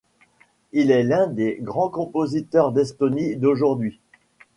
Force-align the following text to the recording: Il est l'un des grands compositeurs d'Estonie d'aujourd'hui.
Il 0.71 0.89
est 0.89 1.03
l'un 1.03 1.27
des 1.27 1.59
grands 1.61 1.89
compositeurs 1.91 2.71
d'Estonie 2.71 3.35
d'aujourd'hui. 3.35 3.99